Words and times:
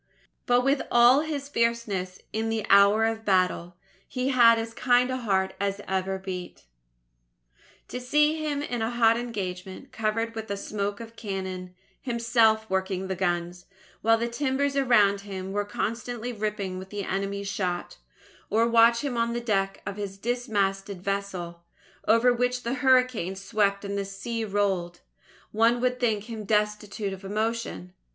But 0.47 0.61
with 0.61 0.81
all 0.89 1.19
his 1.19 1.47
fierceness 1.47 2.17
in 2.33 2.49
the 2.49 2.65
hour 2.71 3.05
of 3.05 3.23
battle, 3.23 3.75
he 4.07 4.29
had 4.29 4.57
as 4.57 4.73
kind 4.73 5.11
a 5.11 5.17
heart 5.17 5.53
as 5.59 5.79
ever 5.87 6.17
beat. 6.17 6.63
To 7.89 8.01
see 8.01 8.43
him 8.43 8.63
in 8.63 8.81
a 8.81 8.89
hot 8.89 9.15
engagement, 9.15 9.91
covered 9.91 10.33
with 10.33 10.47
the 10.47 10.57
smoke 10.57 11.01
of 11.01 11.15
cannon, 11.15 11.75
himself 12.01 12.67
working 12.67 13.09
the 13.09 13.15
guns, 13.15 13.67
while 14.01 14.17
the 14.17 14.27
timbers 14.27 14.75
around 14.75 15.21
him 15.21 15.51
were 15.51 15.65
constantly 15.65 16.33
ripping 16.33 16.79
with 16.79 16.89
the 16.89 17.03
enemy's 17.03 17.47
shot; 17.47 17.99
or 18.49 18.67
watch 18.67 19.03
him 19.03 19.17
on 19.17 19.33
the 19.33 19.39
deck 19.39 19.83
of 19.85 19.97
his 19.97 20.17
dismasted 20.17 21.03
vessel, 21.03 21.63
over 22.07 22.33
which 22.33 22.63
the 22.63 22.73
hurricane 22.81 23.35
swept 23.35 23.85
and 23.85 23.95
the 23.99 24.05
sea 24.05 24.43
rolled, 24.45 25.01
one 25.51 25.79
would 25.79 25.99
think 25.99 26.23
him 26.23 26.43
destitute 26.43 27.13
of 27.13 27.23
emotion. 27.23 27.93